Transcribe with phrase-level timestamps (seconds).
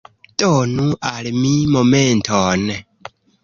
[0.43, 2.69] Donu al mi momenton!